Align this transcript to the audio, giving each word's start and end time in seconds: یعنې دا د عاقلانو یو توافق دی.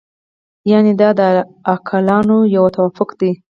یعنې 0.71 0.91
دا 1.01 1.09
د 1.19 1.21
عاقلانو 1.69 2.37
یو 2.55 2.65
توافق 2.75 3.09
دی. 3.19 3.31